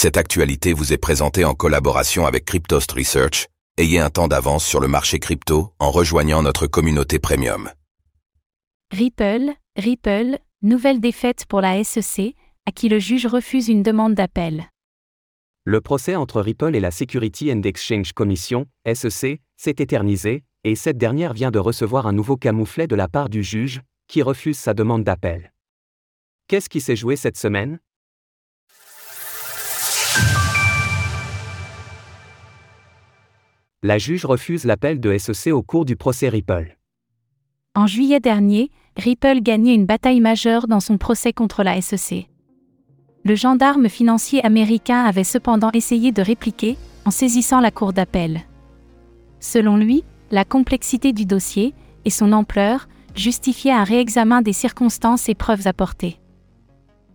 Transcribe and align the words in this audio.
Cette 0.00 0.16
actualité 0.16 0.74
vous 0.74 0.92
est 0.92 0.96
présentée 0.96 1.44
en 1.44 1.54
collaboration 1.54 2.24
avec 2.24 2.44
Cryptost 2.44 2.92
Research. 2.92 3.48
Ayez 3.78 3.98
un 3.98 4.10
temps 4.10 4.28
d'avance 4.28 4.64
sur 4.64 4.78
le 4.78 4.86
marché 4.86 5.18
crypto 5.18 5.72
en 5.80 5.90
rejoignant 5.90 6.40
notre 6.40 6.68
communauté 6.68 7.18
premium. 7.18 7.68
Ripple, 8.92 9.50
Ripple, 9.74 10.38
nouvelle 10.62 11.00
défaite 11.00 11.46
pour 11.48 11.60
la 11.60 11.82
SEC, 11.82 12.36
à 12.64 12.70
qui 12.70 12.88
le 12.88 13.00
juge 13.00 13.26
refuse 13.26 13.66
une 13.66 13.82
demande 13.82 14.14
d'appel. 14.14 14.70
Le 15.64 15.80
procès 15.80 16.14
entre 16.14 16.42
Ripple 16.42 16.76
et 16.76 16.80
la 16.80 16.92
Security 16.92 17.52
and 17.52 17.62
Exchange 17.62 18.12
Commission, 18.12 18.66
SEC, 18.86 19.40
s'est 19.56 19.74
éternisé, 19.78 20.44
et 20.62 20.76
cette 20.76 20.98
dernière 20.98 21.32
vient 21.32 21.50
de 21.50 21.58
recevoir 21.58 22.06
un 22.06 22.12
nouveau 22.12 22.36
camouflet 22.36 22.86
de 22.86 22.94
la 22.94 23.08
part 23.08 23.28
du 23.28 23.42
juge, 23.42 23.82
qui 24.06 24.22
refuse 24.22 24.58
sa 24.58 24.74
demande 24.74 25.02
d'appel. 25.02 25.52
Qu'est-ce 26.46 26.68
qui 26.68 26.80
s'est 26.80 26.94
joué 26.94 27.16
cette 27.16 27.36
semaine? 27.36 27.80
La 33.88 33.96
juge 33.96 34.26
refuse 34.26 34.66
l'appel 34.66 35.00
de 35.00 35.16
SEC 35.16 35.50
au 35.50 35.62
cours 35.62 35.86
du 35.86 35.96
procès 35.96 36.28
Ripple. 36.28 36.76
En 37.74 37.86
juillet 37.86 38.20
dernier, 38.20 38.70
Ripple 38.98 39.40
gagnait 39.40 39.74
une 39.74 39.86
bataille 39.86 40.20
majeure 40.20 40.66
dans 40.66 40.80
son 40.80 40.98
procès 40.98 41.32
contre 41.32 41.62
la 41.62 41.80
SEC. 41.80 42.28
Le 43.24 43.34
gendarme 43.34 43.88
financier 43.88 44.44
américain 44.44 45.04
avait 45.04 45.24
cependant 45.24 45.70
essayé 45.72 46.12
de 46.12 46.20
répliquer, 46.20 46.76
en 47.06 47.10
saisissant 47.10 47.60
la 47.60 47.70
cour 47.70 47.94
d'appel. 47.94 48.42
Selon 49.40 49.78
lui, 49.78 50.04
la 50.30 50.44
complexité 50.44 51.14
du 51.14 51.24
dossier, 51.24 51.72
et 52.04 52.10
son 52.10 52.32
ampleur, 52.32 52.88
justifiaient 53.14 53.72
un 53.72 53.84
réexamen 53.84 54.42
des 54.42 54.52
circonstances 54.52 55.30
et 55.30 55.34
preuves 55.34 55.66
apportées. 55.66 56.18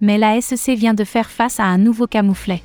Mais 0.00 0.18
la 0.18 0.40
SEC 0.40 0.78
vient 0.78 0.94
de 0.94 1.02
faire 1.02 1.30
face 1.30 1.58
à 1.58 1.64
un 1.64 1.78
nouveau 1.78 2.06
camouflet. 2.06 2.62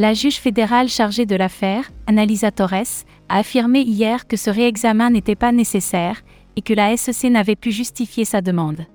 La 0.00 0.14
juge 0.14 0.36
fédérale 0.36 0.88
chargée 0.88 1.26
de 1.26 1.34
l'affaire, 1.34 1.90
Annalisa 2.06 2.52
Torres, 2.52 3.04
a 3.28 3.38
affirmé 3.38 3.80
hier 3.80 4.28
que 4.28 4.36
ce 4.36 4.48
réexamen 4.48 5.10
n'était 5.10 5.34
pas 5.34 5.50
nécessaire 5.50 6.22
et 6.54 6.62
que 6.62 6.72
la 6.72 6.96
SEC 6.96 7.32
n'avait 7.32 7.56
pu 7.56 7.72
justifier 7.72 8.24
sa 8.24 8.40
demande. 8.40 8.86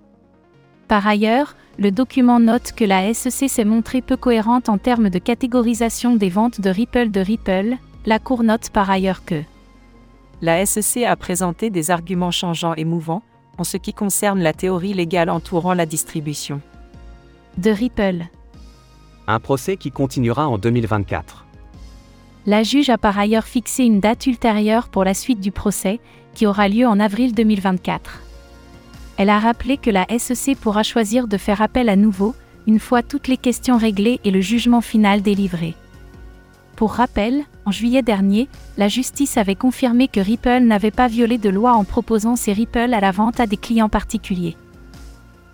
Par 0.88 1.05
ailleurs, 1.05 1.58
le 1.78 1.91
document 1.91 2.39
note 2.39 2.72
que 2.72 2.86
la 2.86 3.13
SEC 3.13 3.50
s'est 3.50 3.66
montrée 3.66 4.02
peu 4.02 4.16
cohérente 4.16 4.69
en 4.69 4.78
termes 4.78 5.09
de 5.09 5.19
catégorisation 5.19 6.16
des 6.16 6.30
ventes 6.30 6.61
de 6.61 6.69
Ripple 6.69 7.11
de 7.11 7.19
Ripple, 7.19 7.75
la 8.06 8.19
Cour 8.19 8.44
note 8.44 8.69
par 8.69 8.89
ailleurs 8.89 9.25
que 9.25 9.44
la 10.41 10.66
SEC 10.66 11.03
a 11.03 11.17
présenté 11.17 11.69
des 11.69 11.91
arguments 11.91 12.31
changeants 12.31 12.75
et 12.75 12.85
mouvants, 12.85 13.23
en 13.58 13.66
ce 13.66 13.75
qui 13.75 13.94
concerne 13.94 14.39
la 14.39 14.53
théorie 14.53 14.94
légale 14.94 15.30
entourant 15.30 15.73
la 15.73 15.85
distribution 15.85 16.61
de 17.58 17.72
Ripple. 17.72 18.23
Un 19.27 19.39
procès 19.39 19.77
qui 19.77 19.89
continuera 19.89 20.49
en 20.49 20.57
2024. 20.57 21.45
La 22.45 22.63
juge 22.63 22.89
a 22.89 22.97
par 22.97 23.17
ailleurs 23.17 23.45
fixé 23.45 23.85
une 23.85 24.02
date 24.02 24.27
ultérieure 24.27 24.89
pour 24.89 25.05
la 25.05 25.13
suite 25.13 25.39
du 25.39 25.52
procès, 25.52 26.02
qui 26.33 26.45
aura 26.45 26.67
lieu 26.67 26.85
en 26.85 26.99
avril 26.99 27.33
2024. 27.33 28.21
Elle 29.16 29.29
a 29.29 29.39
rappelé 29.39 29.77
que 29.77 29.89
la 29.89 30.05
SEC 30.17 30.57
pourra 30.57 30.83
choisir 30.83 31.27
de 31.27 31.38
faire 31.38 31.61
appel 31.61 31.88
à 31.88 31.95
nouveau, 31.95 32.35
une 32.67 32.79
fois 32.79 33.01
toutes 33.01 33.29
les 33.29 33.38
questions 33.38 33.77
réglées 33.77 34.19
et 34.25 34.31
le 34.31 34.41
jugement 34.41 34.81
final 34.81 35.21
délivré. 35.21 35.73
Pour 36.75 36.94
rappel, 36.94 37.44
en 37.66 37.71
juillet 37.71 38.01
dernier, 38.01 38.49
la 38.77 38.89
justice 38.89 39.38
avait 39.38 39.55
confirmé 39.55 40.09
que 40.09 40.19
Ripple 40.19 40.63
n'avait 40.63 40.91
pas 40.91 41.07
violé 41.07 41.38
de 41.38 41.49
loi 41.49 41.73
en 41.73 41.85
proposant 41.85 42.35
ses 42.35 42.51
Ripple 42.51 42.94
à 42.94 42.99
la 42.99 43.11
vente 43.11 43.39
à 43.39 43.45
des 43.45 43.57
clients 43.57 43.89
particuliers 43.89 44.57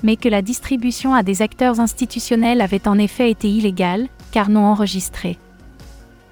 mais 0.04 0.16
que 0.16 0.30
la 0.30 0.42
distribution 0.42 1.14
à 1.14 1.24
des 1.24 1.42
acteurs 1.42 1.80
institutionnels 1.80 2.62
avait 2.62 2.88
en 2.88 2.98
effet 2.98 3.32
été 3.32 3.50
illégale, 3.50 4.08
car 4.32 4.50
non 4.50 4.66
enregistrée. 4.66 5.38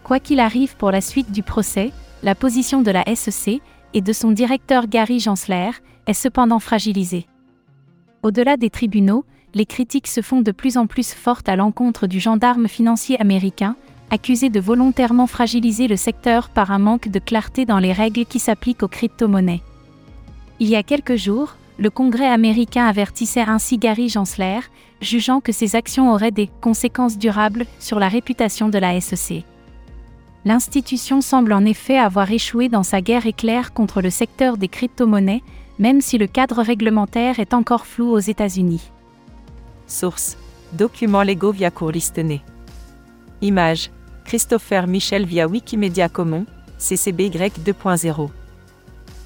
Quoi 0.04 0.20
qu'il 0.20 0.40
arrive 0.40 0.76
pour 0.78 0.92
la 0.92 1.02
suite 1.02 1.32
du 1.32 1.44
procès, 1.44 1.92
la 2.24 2.36
position 2.36 2.82
de 2.82 2.92
la 2.92 3.04
SEC 3.16 3.62
et 3.94 4.02
de 4.02 4.14
son 4.14 4.32
directeur 4.32 4.88
Gary 4.88 5.20
Gensler 5.20 5.72
est 6.08 6.14
cependant 6.14 6.60
fragilisée. 6.60 7.28
Au-delà 8.24 8.58
des 8.58 8.70
tribunaux, 8.70 9.26
les 9.54 9.66
critiques 9.66 10.08
se 10.08 10.22
font 10.22 10.42
de 10.42 10.52
plus 10.52 10.78
en 10.78 10.88
plus 10.88 11.14
fortes 11.14 11.50
à 11.50 11.56
l'encontre 11.56 12.08
du 12.08 12.20
gendarme 12.20 12.68
financier 12.68 13.20
américain, 13.20 13.76
accusé 14.10 14.50
de 14.50 14.60
volontairement 14.60 15.28
fragiliser 15.28 15.88
le 15.88 15.98
secteur 15.98 16.50
par 16.50 16.72
un 16.72 16.80
manque 16.80 17.10
de 17.10 17.20
clarté 17.20 17.66
dans 17.66 17.80
les 17.80 17.92
règles 17.92 18.26
qui 18.26 18.40
s'appliquent 18.40 18.84
aux 18.84 18.88
crypto-monnaies. 18.88 19.62
Il 20.60 20.70
y 20.70 20.76
a 20.76 20.84
quelques 20.84 21.16
jours, 21.16 21.56
le 21.78 21.90
Congrès 21.90 22.28
américain 22.28 22.88
avertissait 22.88 23.42
ainsi 23.42 23.78
Gary 23.78 24.10
Gensler, 24.10 24.60
jugeant 25.02 25.42
que 25.42 25.52
ces 25.52 25.76
actions 25.76 26.12
auraient 26.12 26.32
des 26.32 26.50
conséquences 26.62 27.18
durables 27.18 27.66
sur 27.80 28.00
la 28.00 28.08
réputation 28.08 28.70
de 28.70 28.80
la 28.80 29.00
SEC. 29.00 29.44
L'institution 30.46 31.22
semble 31.22 31.54
en 31.54 31.66
effet 31.66 31.98
avoir 31.98 32.32
échoué 32.32 32.70
dans 32.70 32.84
sa 32.84 33.02
guerre 33.02 33.26
éclair 33.26 33.74
contre 33.74 34.02
le 34.02 34.10
secteur 34.10 34.58
des 34.58 34.68
crypto-monnaies, 34.68 35.44
même 35.78 36.02
si 36.02 36.18
le 36.18 36.28
cadre 36.28 36.62
réglementaire 36.62 37.40
est 37.40 37.54
encore 37.54 37.86
flou 37.86 38.12
aux 38.12 38.20
États-Unis. 38.20 38.92
Source 39.86 40.38
Documents 40.74 41.24
légaux 41.24 41.52
via 41.52 41.72
Courlistenay. 41.72 42.42
Image 43.42 43.92
Christopher 44.26 44.88
Michel 44.88 45.26
via 45.26 45.48
Wikimedia 45.48 46.10
Commons, 46.10 46.46
CCBY 46.78 47.30
2.0. 47.30 48.30